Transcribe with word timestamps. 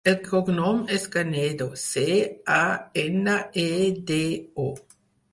El 0.09 0.15
cognom 0.27 0.77
és 0.93 1.03
Canedo: 1.15 1.67
ce, 1.81 2.05
a, 2.53 2.61
ena, 3.01 3.35
e, 3.65 3.69
de, 4.13 4.19
o. 4.65 4.99